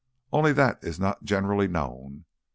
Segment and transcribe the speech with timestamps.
[0.33, 2.25] Only that is not generally known.